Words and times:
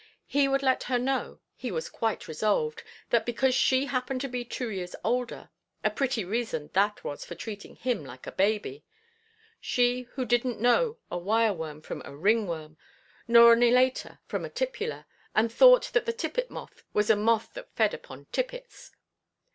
He 0.25 0.47
would 0.47 0.63
let 0.63 0.81
her 0.85 0.97
know, 0.97 1.41
he 1.55 1.69
was 1.71 1.87
quite 1.87 2.27
resolved, 2.27 2.81
that 3.11 3.23
because 3.23 3.53
she 3.53 3.85
happened 3.85 4.19
to 4.21 4.27
be 4.27 4.43
two 4.43 4.69
years 4.71 4.95
older—a 5.03 5.89
pretty 5.91 6.25
reason 6.25 6.71
that 6.73 7.03
was 7.03 7.23
for 7.23 7.35
treating 7.35 7.75
him 7.75 8.03
like 8.03 8.25
a 8.25 8.31
baby! 8.31 8.83
She 9.59 10.07
who 10.15 10.25
didnʼt 10.25 10.57
know 10.57 10.97
a 11.11 11.19
wire–worm 11.19 11.81
from 11.81 12.01
a 12.03 12.15
ring–worm, 12.15 12.77
nor 13.27 13.53
an 13.53 13.61
elater 13.61 14.17
from 14.25 14.43
a 14.43 14.49
tipula, 14.49 15.05
and 15.35 15.51
thought 15.53 15.91
that 15.93 16.07
the 16.07 16.13
tippet–moth 16.13 16.81
was 16.93 17.11
a 17.11 17.15
moth 17.15 17.53
that 17.53 17.71
fed 17.75 17.93
upon 17.93 18.25
tippets! 18.31 18.89